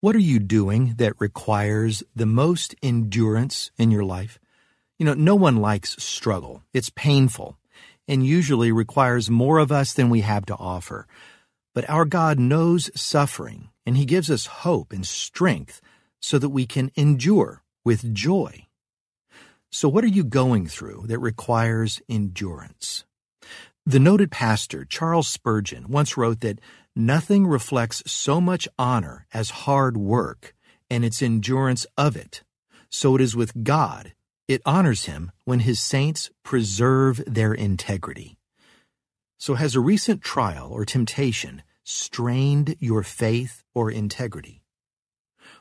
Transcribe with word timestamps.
What 0.00 0.14
are 0.14 0.20
you 0.20 0.38
doing 0.38 0.94
that 0.98 1.20
requires 1.20 2.04
the 2.14 2.24
most 2.24 2.72
endurance 2.84 3.72
in 3.76 3.90
your 3.90 4.04
life? 4.04 4.38
You 4.96 5.04
know, 5.04 5.14
no 5.14 5.34
one 5.34 5.56
likes 5.56 6.00
struggle. 6.00 6.62
It's 6.72 6.90
painful 6.90 7.58
and 8.06 8.24
usually 8.24 8.70
requires 8.70 9.28
more 9.28 9.58
of 9.58 9.72
us 9.72 9.92
than 9.92 10.08
we 10.08 10.20
have 10.20 10.46
to 10.46 10.56
offer. 10.56 11.08
But 11.74 11.90
our 11.90 12.04
God 12.04 12.38
knows 12.38 12.92
suffering 12.94 13.70
and 13.84 13.96
He 13.96 14.04
gives 14.04 14.30
us 14.30 14.46
hope 14.46 14.92
and 14.92 15.04
strength 15.04 15.80
so 16.20 16.38
that 16.38 16.50
we 16.50 16.64
can 16.64 16.92
endure 16.94 17.64
with 17.84 18.14
joy. 18.14 18.66
So, 19.72 19.88
what 19.88 20.04
are 20.04 20.06
you 20.06 20.22
going 20.22 20.68
through 20.68 21.06
that 21.08 21.18
requires 21.18 22.00
endurance? 22.08 23.04
The 23.84 23.98
noted 23.98 24.30
pastor 24.30 24.84
Charles 24.84 25.26
Spurgeon 25.26 25.88
once 25.88 26.16
wrote 26.16 26.40
that 26.40 26.60
Nothing 27.00 27.46
reflects 27.46 28.02
so 28.10 28.40
much 28.40 28.66
honor 28.76 29.24
as 29.32 29.50
hard 29.50 29.96
work 29.96 30.52
and 30.90 31.04
its 31.04 31.22
endurance 31.22 31.86
of 31.96 32.16
it. 32.16 32.42
So 32.90 33.14
it 33.14 33.20
is 33.20 33.36
with 33.36 33.62
God. 33.62 34.14
It 34.48 34.62
honors 34.66 35.04
him 35.04 35.30
when 35.44 35.60
his 35.60 35.78
saints 35.78 36.30
preserve 36.42 37.22
their 37.24 37.54
integrity. 37.54 38.36
So 39.36 39.54
has 39.54 39.76
a 39.76 39.80
recent 39.80 40.22
trial 40.22 40.72
or 40.72 40.84
temptation 40.84 41.62
strained 41.84 42.74
your 42.80 43.04
faith 43.04 43.62
or 43.76 43.92
integrity? 43.92 44.64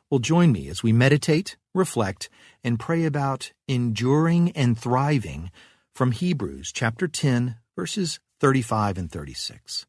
Well, 0.09 0.19
join 0.19 0.51
me 0.51 0.69
as 0.69 0.81
we 0.81 0.91
meditate, 0.91 1.55
reflect, 1.71 2.29
and 2.63 2.79
pray 2.79 3.05
about 3.05 3.51
enduring 3.67 4.53
and 4.53 4.75
thriving 4.75 5.51
from 5.93 6.13
Hebrews 6.13 6.71
chapter 6.73 7.07
10, 7.07 7.57
verses 7.75 8.19
35 8.39 8.97
and 8.97 9.11
36. 9.11 9.85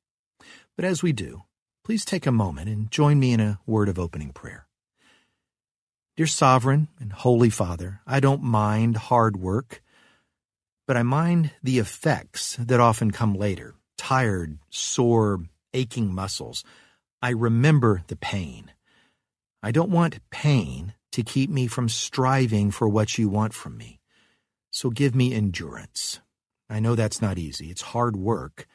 But 0.79 0.85
as 0.85 1.03
we 1.03 1.13
do, 1.13 1.43
please 1.83 2.05
take 2.05 2.25
a 2.25 2.31
moment 2.31 2.69
and 2.69 2.89
join 2.89 3.19
me 3.19 3.33
in 3.33 3.41
a 3.41 3.59
word 3.67 3.89
of 3.89 3.99
opening 3.99 4.31
prayer. 4.31 4.69
Dear 6.17 6.29
Sovereign 6.29 6.87
and 7.01 7.13
Holy 7.13 7.51
Father, 7.51 8.01
I 8.07 8.21
don't 8.21 8.45
mind 8.45 8.97
hard 8.97 9.37
work, 9.37 9.83
but 10.87 10.97
I 10.97 11.03
mind 11.03 11.51
the 11.65 11.81
effects 11.81 12.55
that 12.61 12.79
often 12.79 13.11
come 13.11 13.35
later 13.35 13.75
tired, 13.97 14.57
sore, 14.71 15.41
aching 15.75 16.15
muscles. 16.15 16.63
I 17.21 17.31
remember 17.31 18.05
the 18.07 18.15
pain. 18.15 18.71
I 19.61 19.73
don't 19.73 19.91
want 19.91 20.21
pain 20.31 20.95
to 21.11 21.25
keep 21.25 21.51
me 21.51 21.67
from 21.67 21.89
striving 21.89 22.71
for 22.71 22.89
what 22.89 23.19
you 23.19 23.29
want 23.29 23.53
from 23.53 23.77
me. 23.77 23.99
So 24.71 24.91
give 24.91 25.17
me 25.17 25.35
endurance. 25.35 26.21
I 26.71 26.79
know 26.79 26.95
that's 26.95 27.21
not 27.21 27.37
easy. 27.37 27.69
It's 27.69 27.83
hard 27.83 28.15
work. 28.15 28.69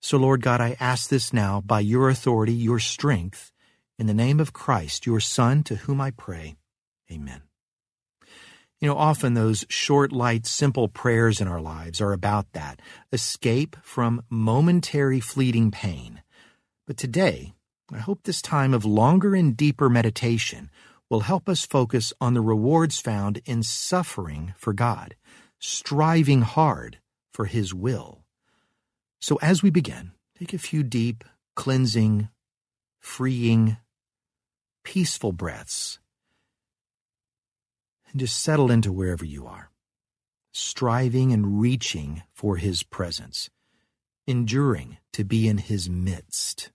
So, 0.00 0.16
Lord 0.16 0.40
God, 0.40 0.60
I 0.60 0.76
ask 0.80 1.10
this 1.10 1.32
now 1.32 1.60
by 1.60 1.80
your 1.80 2.08
authority, 2.08 2.54
your 2.54 2.78
strength, 2.78 3.52
in 3.98 4.06
the 4.06 4.14
name 4.14 4.40
of 4.40 4.54
Christ, 4.54 5.04
your 5.04 5.20
Son, 5.20 5.62
to 5.64 5.76
whom 5.76 6.00
I 6.00 6.10
pray. 6.10 6.56
Amen. 7.12 7.42
You 8.80 8.88
know, 8.88 8.96
often 8.96 9.34
those 9.34 9.66
short, 9.68 10.10
light, 10.10 10.46
simple 10.46 10.88
prayers 10.88 11.38
in 11.38 11.48
our 11.48 11.60
lives 11.60 12.00
are 12.00 12.14
about 12.14 12.50
that 12.54 12.80
escape 13.12 13.76
from 13.82 14.22
momentary, 14.30 15.20
fleeting 15.20 15.70
pain. 15.70 16.22
But 16.86 16.96
today, 16.96 17.52
I 17.92 17.98
hope 17.98 18.22
this 18.22 18.40
time 18.40 18.72
of 18.72 18.86
longer 18.86 19.34
and 19.34 19.54
deeper 19.54 19.90
meditation 19.90 20.70
will 21.10 21.20
help 21.20 21.46
us 21.46 21.66
focus 21.66 22.14
on 22.22 22.32
the 22.32 22.40
rewards 22.40 23.00
found 23.00 23.42
in 23.44 23.62
suffering 23.62 24.54
for 24.56 24.72
God, 24.72 25.14
striving 25.58 26.40
hard 26.40 27.00
for 27.34 27.44
His 27.44 27.74
will. 27.74 28.19
So 29.20 29.38
as 29.42 29.62
we 29.62 29.70
begin, 29.70 30.12
take 30.38 30.54
a 30.54 30.58
few 30.58 30.82
deep, 30.82 31.24
cleansing, 31.54 32.28
freeing, 32.98 33.76
peaceful 34.82 35.32
breaths 35.32 35.98
and 38.10 38.20
just 38.20 38.40
settle 38.42 38.70
into 38.70 38.92
wherever 38.92 39.24
you 39.24 39.46
are, 39.46 39.70
striving 40.52 41.32
and 41.32 41.60
reaching 41.60 42.22
for 42.32 42.56
His 42.56 42.82
presence, 42.82 43.50
enduring 44.26 44.98
to 45.12 45.24
be 45.24 45.48
in 45.48 45.58
His 45.58 45.88
midst. 45.88 46.70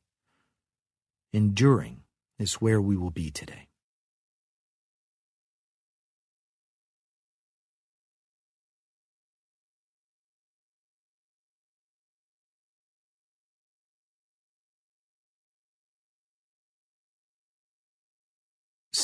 Enduring 1.33 2.03
is 2.39 2.55
where 2.55 2.81
we 2.81 2.95
will 2.95 3.11
be 3.11 3.31
today. 3.31 3.64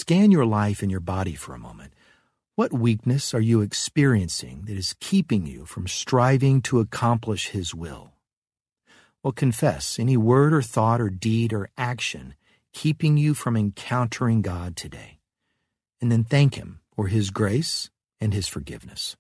Scan 0.02 0.32
your 0.32 0.48
life 0.48 0.82
and 0.82 0.90
your 0.90 1.00
body 1.00 1.36
for 1.36 1.54
a 1.54 1.60
moment. 1.60 1.94
What 2.56 2.74
weakness 2.74 3.36
are 3.36 3.40
you 3.40 3.62
experiencing 3.62 4.64
that 4.66 4.76
is 4.76 4.96
keeping 5.00 5.46
you 5.46 5.64
from 5.64 5.88
striving 5.88 6.64
to 6.64 6.80
accomplish 6.80 7.50
His 7.50 7.76
will? 7.76 8.14
Well, 9.22 9.32
confess 9.32 10.00
any 10.00 10.18
word 10.18 10.56
or 10.56 10.64
thought 10.64 11.00
or 11.00 11.12
deed 11.12 11.54
or 11.54 11.70
action 11.78 12.34
keeping 12.74 13.16
you 13.16 13.36
from 13.36 13.56
encountering 13.56 14.42
God 14.42 14.76
today. 14.76 15.20
And 16.02 16.12
then 16.12 16.24
thank 16.24 16.56
Him 16.56 16.80
for 16.96 17.06
His 17.06 17.30
grace 17.30 17.92
and 18.20 18.34
His 18.34 18.48
forgiveness. 18.48 19.16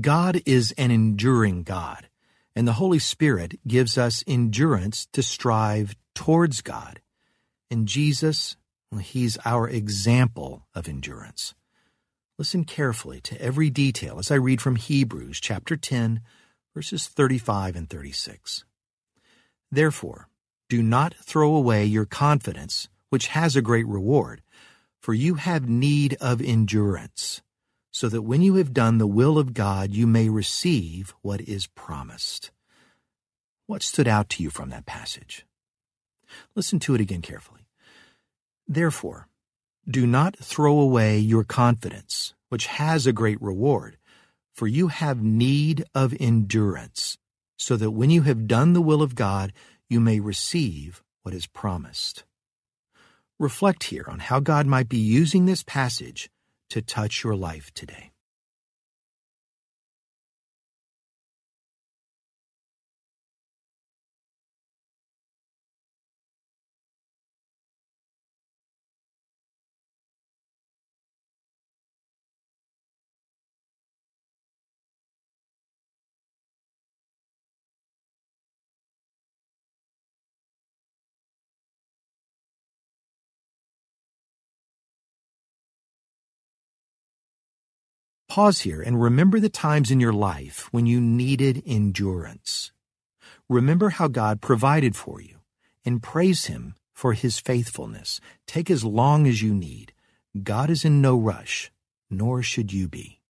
God 0.00 0.42
is 0.44 0.74
an 0.76 0.90
enduring 0.90 1.62
God, 1.62 2.08
and 2.56 2.66
the 2.66 2.74
Holy 2.74 2.98
Spirit 2.98 3.60
gives 3.64 3.96
us 3.96 4.24
endurance 4.26 5.06
to 5.12 5.22
strive 5.22 5.94
towards 6.16 6.62
God. 6.62 7.00
And 7.70 7.86
Jesus, 7.86 8.56
He's 9.00 9.38
our 9.44 9.68
example 9.68 10.66
of 10.74 10.88
endurance. 10.88 11.54
Listen 12.38 12.64
carefully 12.64 13.20
to 13.20 13.40
every 13.40 13.70
detail 13.70 14.18
as 14.18 14.32
I 14.32 14.36
read 14.36 14.60
from 14.60 14.74
Hebrews 14.74 15.38
chapter 15.38 15.76
10, 15.76 16.20
verses 16.74 17.06
35 17.06 17.76
and 17.76 17.88
36. 17.88 18.64
Therefore, 19.70 20.28
do 20.68 20.82
not 20.82 21.14
throw 21.14 21.54
away 21.54 21.84
your 21.84 22.04
confidence, 22.04 22.88
which 23.10 23.28
has 23.28 23.54
a 23.54 23.62
great 23.62 23.86
reward, 23.86 24.42
for 25.00 25.14
you 25.14 25.34
have 25.34 25.68
need 25.68 26.16
of 26.20 26.42
endurance 26.42 27.42
so 27.94 28.08
that 28.08 28.22
when 28.22 28.42
you 28.42 28.56
have 28.56 28.74
done 28.74 28.98
the 28.98 29.06
will 29.06 29.38
of 29.38 29.54
God, 29.54 29.94
you 29.94 30.04
may 30.04 30.28
receive 30.28 31.14
what 31.22 31.40
is 31.40 31.68
promised. 31.68 32.50
What 33.68 33.84
stood 33.84 34.08
out 34.08 34.28
to 34.30 34.42
you 34.42 34.50
from 34.50 34.70
that 34.70 34.84
passage? 34.84 35.46
Listen 36.56 36.80
to 36.80 36.96
it 36.96 37.00
again 37.00 37.22
carefully. 37.22 37.68
Therefore, 38.66 39.28
do 39.88 40.08
not 40.08 40.36
throw 40.36 40.80
away 40.80 41.18
your 41.20 41.44
confidence, 41.44 42.34
which 42.48 42.66
has 42.66 43.06
a 43.06 43.12
great 43.12 43.40
reward, 43.40 43.96
for 44.52 44.66
you 44.66 44.88
have 44.88 45.22
need 45.22 45.84
of 45.94 46.16
endurance, 46.18 47.16
so 47.56 47.76
that 47.76 47.92
when 47.92 48.10
you 48.10 48.22
have 48.22 48.48
done 48.48 48.72
the 48.72 48.82
will 48.82 49.02
of 49.02 49.14
God, 49.14 49.52
you 49.88 50.00
may 50.00 50.18
receive 50.18 51.04
what 51.22 51.32
is 51.32 51.46
promised. 51.46 52.24
Reflect 53.38 53.84
here 53.84 54.06
on 54.08 54.18
how 54.18 54.40
God 54.40 54.66
might 54.66 54.88
be 54.88 54.98
using 54.98 55.46
this 55.46 55.62
passage 55.62 56.28
to 56.74 56.82
touch 56.82 57.22
your 57.22 57.36
life 57.36 57.72
today. 57.72 58.13
Pause 88.34 88.62
here 88.62 88.82
and 88.82 89.00
remember 89.00 89.38
the 89.38 89.48
times 89.48 89.92
in 89.92 90.00
your 90.00 90.12
life 90.12 90.68
when 90.72 90.86
you 90.86 91.00
needed 91.00 91.62
endurance. 91.64 92.72
Remember 93.48 93.90
how 93.90 94.08
God 94.08 94.40
provided 94.40 94.96
for 94.96 95.20
you 95.20 95.36
and 95.84 96.02
praise 96.02 96.46
Him 96.46 96.74
for 96.92 97.12
His 97.12 97.38
faithfulness. 97.38 98.20
Take 98.48 98.72
as 98.72 98.82
long 98.82 99.28
as 99.28 99.40
you 99.40 99.54
need. 99.54 99.92
God 100.42 100.68
is 100.68 100.84
in 100.84 101.00
no 101.00 101.16
rush, 101.16 101.70
nor 102.10 102.42
should 102.42 102.72
you 102.72 102.88
be. 102.88 103.20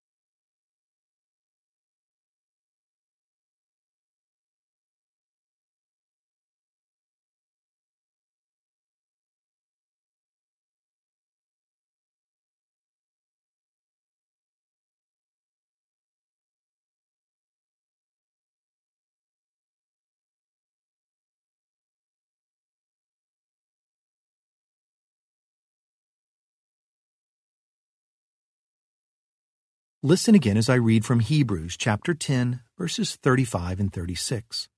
Listen 30.06 30.34
again 30.34 30.58
as 30.58 30.68
I 30.68 30.74
read 30.74 31.06
from 31.06 31.20
Hebrews 31.20 31.78
chapter 31.78 32.12
10, 32.12 32.60
verses 32.76 33.16
35 33.16 33.80
and 33.80 33.90
36. 33.90 34.68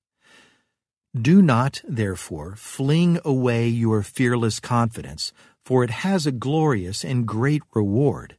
Do 1.21 1.41
not, 1.41 1.81
therefore, 1.85 2.55
fling 2.55 3.19
away 3.25 3.67
your 3.67 4.03
fearless 4.03 4.61
confidence, 4.61 5.33
for 5.65 5.83
it 5.83 5.89
has 5.89 6.25
a 6.25 6.31
glorious 6.31 7.03
and 7.03 7.27
great 7.27 7.61
reward. 7.75 8.37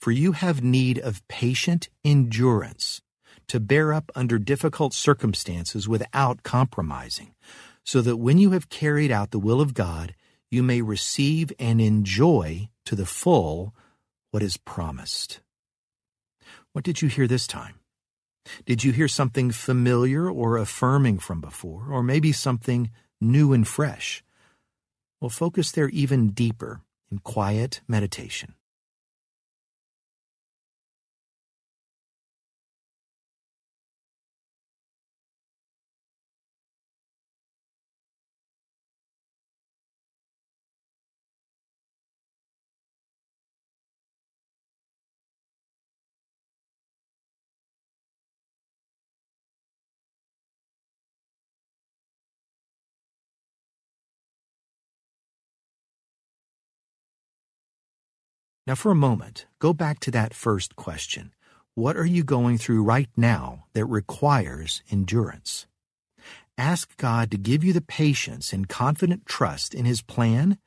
For 0.00 0.12
you 0.12 0.32
have 0.32 0.64
need 0.64 0.98
of 0.98 1.28
patient 1.28 1.90
endurance 2.06 3.02
to 3.48 3.60
bear 3.60 3.92
up 3.92 4.10
under 4.14 4.38
difficult 4.38 4.94
circumstances 4.94 5.90
without 5.90 6.42
compromising, 6.42 7.34
so 7.84 8.00
that 8.00 8.16
when 8.16 8.38
you 8.38 8.52
have 8.52 8.70
carried 8.70 9.10
out 9.10 9.30
the 9.30 9.38
will 9.38 9.60
of 9.60 9.74
God, 9.74 10.14
you 10.50 10.62
may 10.62 10.80
receive 10.80 11.52
and 11.58 11.82
enjoy 11.82 12.70
to 12.86 12.96
the 12.96 13.04
full 13.04 13.74
what 14.30 14.42
is 14.42 14.56
promised. 14.56 15.40
What 16.72 16.84
did 16.84 17.02
you 17.02 17.08
hear 17.08 17.26
this 17.26 17.48
time? 17.48 17.80
Did 18.64 18.84
you 18.84 18.92
hear 18.92 19.08
something 19.08 19.50
familiar 19.50 20.30
or 20.30 20.56
affirming 20.56 21.18
from 21.18 21.40
before, 21.40 21.86
or 21.90 22.02
maybe 22.02 22.30
something 22.30 22.90
new 23.20 23.52
and 23.52 23.66
fresh? 23.66 24.22
Well, 25.20 25.30
focus 25.30 25.72
there 25.72 25.88
even 25.88 26.30
deeper 26.30 26.82
in 27.10 27.18
quiet 27.18 27.80
meditation. 27.88 28.54
Now, 58.66 58.74
for 58.74 58.90
a 58.90 58.96
moment, 58.96 59.46
go 59.58 59.72
back 59.72 60.00
to 60.00 60.10
that 60.10 60.34
first 60.34 60.76
question. 60.76 61.32
What 61.74 61.96
are 61.96 62.06
you 62.06 62.22
going 62.22 62.58
through 62.58 62.82
right 62.82 63.08
now 63.16 63.64
that 63.72 63.86
requires 63.86 64.82
endurance? 64.90 65.66
Ask 66.58 66.96
God 66.98 67.30
to 67.30 67.38
give 67.38 67.64
you 67.64 67.72
the 67.72 67.80
patience 67.80 68.52
and 68.52 68.68
confident 68.68 69.24
trust 69.24 69.74
in 69.74 69.86
His 69.86 70.02
plan 70.02 70.58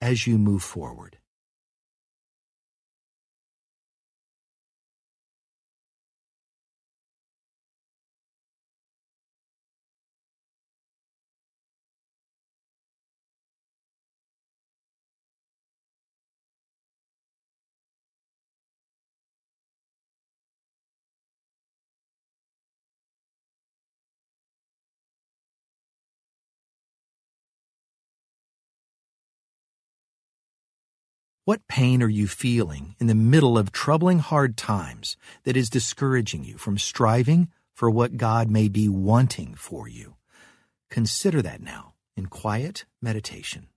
as 0.00 0.26
you 0.26 0.38
move 0.38 0.62
forward. 0.62 1.18
What 31.46 31.68
pain 31.68 32.02
are 32.02 32.08
you 32.08 32.26
feeling 32.26 32.96
in 32.98 33.06
the 33.06 33.14
middle 33.14 33.56
of 33.56 33.70
troubling 33.70 34.18
hard 34.18 34.56
times 34.56 35.16
that 35.44 35.56
is 35.56 35.70
discouraging 35.70 36.42
you 36.42 36.58
from 36.58 36.76
striving 36.76 37.52
for 37.72 37.88
what 37.88 38.16
God 38.16 38.50
may 38.50 38.66
be 38.66 38.88
wanting 38.88 39.54
for 39.54 39.86
you? 39.86 40.16
Consider 40.90 41.40
that 41.42 41.62
now 41.62 41.94
in 42.16 42.26
quiet 42.26 42.84
meditation. 43.00 43.68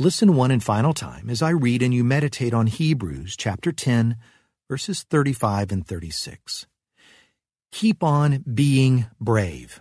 Listen 0.00 0.36
one 0.36 0.52
and 0.52 0.62
final 0.62 0.94
time 0.94 1.28
as 1.28 1.42
I 1.42 1.50
read 1.50 1.82
and 1.82 1.92
you 1.92 2.04
meditate 2.04 2.54
on 2.54 2.68
Hebrews 2.68 3.36
chapter 3.36 3.72
10, 3.72 4.16
verses 4.70 5.02
35 5.02 5.72
and 5.72 5.84
36. 5.84 6.68
Keep 7.72 8.04
on 8.04 8.44
being 8.54 9.06
brave. 9.20 9.80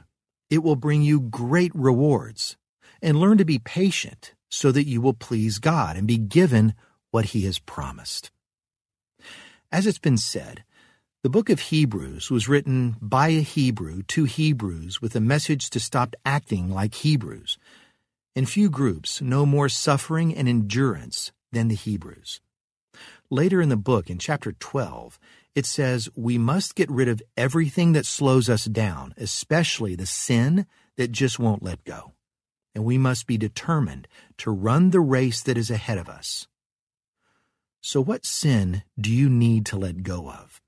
It 0.50 0.64
will 0.64 0.76
bring 0.76 1.04
you 1.04 1.20
great 1.20 1.72
rewards. 1.76 2.58
And 3.00 3.20
learn 3.20 3.38
to 3.38 3.46
be 3.46 3.60
patient 3.60 4.34
so 4.50 4.72
that 4.72 4.88
you 4.88 5.02
will 5.02 5.14
please 5.14 5.60
God 5.60 5.96
and 5.96 6.08
be 6.08 6.18
given 6.18 6.74
what 7.12 7.26
He 7.26 7.42
has 7.42 7.60
promised. 7.60 8.32
As 9.72 9.86
it's 9.86 10.00
been 10.00 10.18
said, 10.18 10.64
the 11.22 11.30
book 11.30 11.52
of 11.52 11.60
Hebrews 11.60 12.32
was 12.32 12.50
written 12.50 12.96
by 13.00 13.28
a 13.28 13.42
Hebrew 13.42 14.02
to 14.08 14.24
Hebrews 14.24 15.00
with 15.00 15.16
a 15.16 15.22
message 15.22 15.70
to 15.70 15.80
stop 15.80 16.16
acting 16.26 16.72
like 16.72 16.96
Hebrews 16.96 17.60
and 18.38 18.48
few 18.48 18.70
groups 18.70 19.20
know 19.20 19.48
more 19.48 19.68
suffering 19.68 20.36
and 20.36 20.48
endurance 20.48 21.32
than 21.52 21.70
the 21.70 21.76
Hebrews. 21.76 22.40
Later 23.32 23.64
in 23.64 23.70
the 23.70 23.76
book, 23.76 24.12
in 24.12 24.20
chapter 24.20 24.52
12, 24.52 25.18
it 25.56 25.66
says 25.66 26.08
we 26.16 26.38
must 26.38 26.76
get 26.76 26.92
rid 26.92 27.08
of 27.08 27.24
everything 27.36 27.94
that 27.94 28.06
slows 28.06 28.48
us 28.48 28.66
down, 28.66 29.16
especially 29.18 29.96
the 29.96 30.06
sin 30.06 30.68
that 30.98 31.12
just 31.12 31.40
won't 31.40 31.64
let 31.64 31.84
go. 31.84 32.14
And 32.76 32.86
we 32.86 33.00
must 33.00 33.26
be 33.26 33.40
determined 33.40 34.08
to 34.38 34.52
run 34.52 34.92
the 34.92 35.00
race 35.00 35.42
that 35.42 35.58
is 35.58 35.72
ahead 35.72 35.98
of 35.98 36.08
us. 36.08 36.48
So, 37.82 38.00
what 38.00 38.24
sin 38.24 38.84
do 39.02 39.12
you 39.12 39.30
need 39.30 39.66
to 39.68 39.78
let 39.78 40.04
go 40.04 40.30
of? 40.30 40.62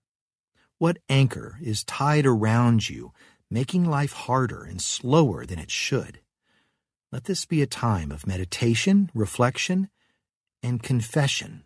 What 0.79 0.97
anchor 1.07 1.59
is 1.61 1.83
tied 1.83 2.25
around 2.25 2.89
you, 2.89 3.11
making 3.51 3.85
life 3.85 4.13
harder 4.13 4.63
and 4.63 4.81
slower 4.81 5.45
than 5.45 5.59
it 5.59 5.69
should? 5.69 6.19
Let 7.11 7.23
this 7.23 7.45
be 7.45 7.63
a 7.63 7.67
time 7.67 8.11
of 8.11 8.27
meditation, 8.27 9.09
reflection, 9.15 9.89
and 10.61 10.83
confession. 10.83 11.63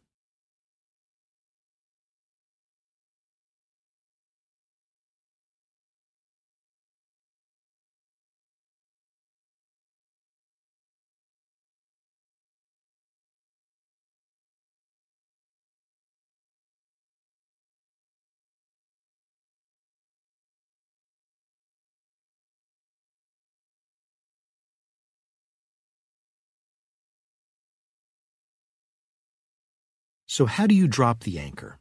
So 30.34 30.48
how 30.48 30.66
do 30.66 30.74
you 30.74 30.88
drop 30.88 31.20
the 31.20 31.38
anchor? 31.38 31.78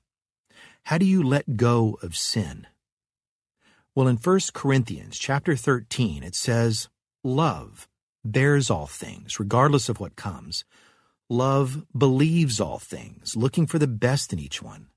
How 0.82 0.99
do 0.99 1.06
you 1.06 1.23
let 1.23 1.56
go 1.56 1.99
of 2.02 2.14
sin? 2.14 2.66
Well, 3.94 4.06
in 4.06 4.18
1 4.18 4.40
Corinthians 4.52 5.16
chapter 5.18 5.56
13, 5.56 6.23
it 6.23 6.35
says, 6.35 6.90
Love 7.25 7.88
bears 8.23 8.68
all 8.68 8.87
things, 8.87 9.40
regardless 9.40 9.88
of 9.88 10.00
what 10.00 10.16
comes. 10.16 10.66
Love 11.30 11.87
believes 11.97 12.61
all 12.61 12.78
things, 12.78 13.35
looking 13.37 13.66
for 13.66 13.78
the 13.78 13.87
best 13.87 14.35
in 14.35 14.38
each 14.38 14.61
one. 14.61 14.88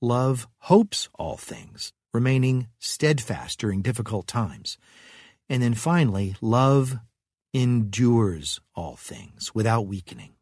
Love 0.00 0.46
hopes 0.58 1.08
all 1.18 1.36
things, 1.36 1.92
remaining 2.12 2.68
steadfast 2.78 3.58
during 3.58 3.82
difficult 3.82 4.28
times. 4.28 4.78
And 5.48 5.60
then 5.60 5.74
finally, 5.74 6.36
love 6.40 6.96
endures 7.52 8.60
all 8.76 8.94
things 8.94 9.52
without 9.52 9.88
weakening. 9.88 10.33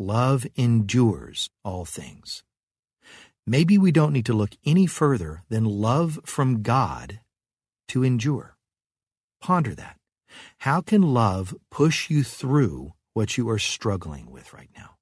Love 0.00 0.46
endures 0.54 1.50
all 1.64 1.84
things. 1.84 2.44
Maybe 3.44 3.76
we 3.76 3.90
don't 3.90 4.12
need 4.12 4.26
to 4.26 4.32
look 4.32 4.50
any 4.64 4.86
further 4.86 5.42
than 5.48 5.64
love 5.64 6.20
from 6.24 6.62
God 6.62 7.18
to 7.88 8.04
endure. 8.04 8.56
Ponder 9.40 9.74
that. 9.74 9.96
How 10.58 10.82
can 10.82 11.02
love 11.02 11.52
push 11.68 12.10
you 12.10 12.22
through 12.22 12.92
what 13.12 13.36
you 13.36 13.48
are 13.48 13.58
struggling 13.58 14.30
with 14.30 14.52
right 14.52 14.70
now? 14.76 14.97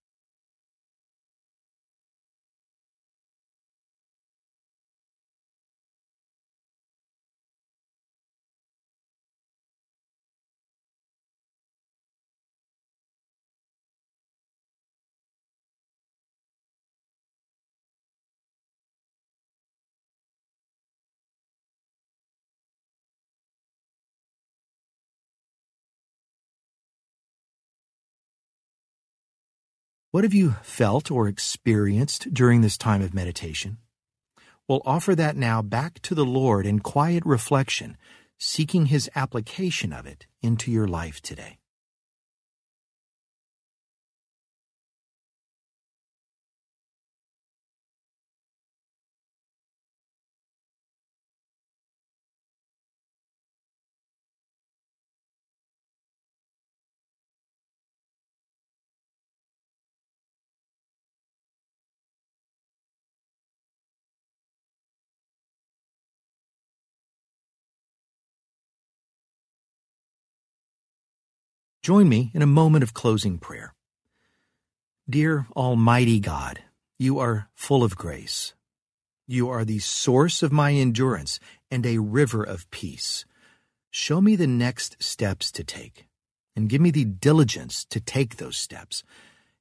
What 30.16 30.24
have 30.24 30.32
you 30.32 30.52
felt 30.62 31.10
or 31.10 31.28
experienced 31.28 32.32
during 32.32 32.62
this 32.62 32.78
time 32.78 33.02
of 33.02 33.12
meditation? 33.12 33.76
Well, 34.66 34.80
offer 34.86 35.14
that 35.14 35.36
now 35.36 35.60
back 35.60 36.00
to 36.04 36.14
the 36.14 36.24
Lord 36.24 36.64
in 36.64 36.80
quiet 36.80 37.22
reflection, 37.26 37.98
seeking 38.38 38.86
His 38.86 39.10
application 39.14 39.92
of 39.92 40.06
it 40.06 40.26
into 40.40 40.70
your 40.72 40.88
life 40.88 41.20
today. 41.20 41.58
Join 71.86 72.08
me 72.08 72.32
in 72.34 72.42
a 72.42 72.46
moment 72.46 72.82
of 72.82 72.94
closing 72.94 73.38
prayer. 73.38 73.72
Dear 75.08 75.46
Almighty 75.54 76.18
God, 76.18 76.58
you 76.98 77.20
are 77.20 77.48
full 77.54 77.84
of 77.84 77.96
grace. 77.96 78.54
You 79.28 79.48
are 79.50 79.64
the 79.64 79.78
source 79.78 80.42
of 80.42 80.50
my 80.50 80.72
endurance 80.72 81.38
and 81.70 81.86
a 81.86 81.98
river 81.98 82.42
of 82.42 82.68
peace. 82.72 83.24
Show 83.88 84.20
me 84.20 84.34
the 84.34 84.48
next 84.48 85.00
steps 85.00 85.52
to 85.52 85.62
take 85.62 86.08
and 86.56 86.68
give 86.68 86.80
me 86.80 86.90
the 86.90 87.04
diligence 87.04 87.84
to 87.84 88.00
take 88.00 88.38
those 88.38 88.56
steps. 88.56 89.04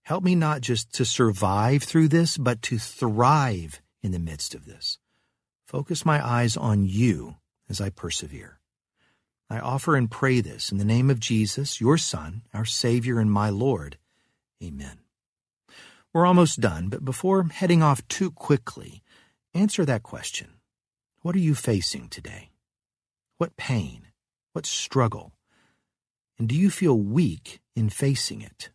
Help 0.01 0.23
me 0.23 0.33
not 0.33 0.61
just 0.61 0.91
to 0.95 1.05
survive 1.05 1.83
through 1.83 2.07
this, 2.07 2.39
but 2.39 2.63
to 2.63 2.79
thrive 2.79 3.83
in 4.01 4.13
the 4.13 4.17
midst 4.17 4.55
of 4.55 4.65
this. 4.65 4.97
Focus 5.67 6.03
my 6.03 6.27
eyes 6.27 6.57
on 6.57 6.85
you 6.85 7.35
as 7.69 7.79
I 7.79 7.91
persevere. 7.91 8.59
I 9.49 9.59
offer 9.59 9.95
and 9.95 10.09
pray 10.09 10.41
this 10.41 10.71
in 10.71 10.79
the 10.79 10.85
name 10.85 11.09
of 11.09 11.19
Jesus, 11.19 11.79
your 11.79 11.97
Son, 11.97 12.41
our 12.53 12.65
Savior 12.65 13.19
and 13.19 13.31
my 13.31 13.49
Lord. 13.49 13.97
Amen. 14.63 14.99
We're 16.13 16.25
almost 16.25 16.61
done, 16.61 16.89
but 16.89 17.05
before 17.05 17.43
heading 17.43 17.83
off 17.83 18.07
too 18.07 18.31
quickly, 18.31 19.03
answer 19.53 19.85
that 19.85 20.01
question. 20.01 20.55
What 21.21 21.35
are 21.35 21.39
you 21.39 21.53
facing 21.53 22.09
today? 22.09 22.51
What 23.37 23.55
pain? 23.57 24.07
What 24.53 24.65
struggle? 24.65 25.33
And 26.39 26.49
do 26.49 26.55
you 26.55 26.69
feel 26.69 26.97
weak 26.97 27.59
in 27.75 27.89
facing 27.89 28.41
it? 28.41 28.69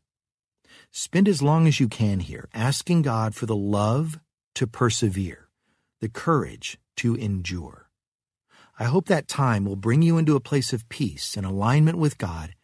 Spend 0.92 1.28
as 1.28 1.42
long 1.42 1.66
as 1.66 1.80
you 1.80 1.88
can 1.88 2.20
here 2.20 2.48
asking 2.54 3.02
God 3.02 3.34
for 3.34 3.46
the 3.46 3.56
love 3.56 4.20
to 4.54 4.66
persevere, 4.66 5.48
the 6.00 6.08
courage 6.08 6.78
to 6.96 7.14
endure. 7.14 7.89
I 8.80 8.84
hope 8.84 9.08
that 9.08 9.28
time 9.28 9.66
will 9.66 9.76
bring 9.76 10.00
you 10.00 10.16
into 10.16 10.36
a 10.36 10.40
place 10.40 10.72
of 10.72 10.88
peace 10.88 11.36
and 11.36 11.44
alignment 11.44 11.98
with 11.98 12.16
God 12.16 12.54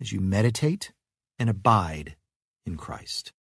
as 0.00 0.10
you 0.10 0.20
meditate 0.20 0.90
and 1.38 1.50
abide 1.50 2.16
in 2.64 2.78
Christ. 2.78 3.34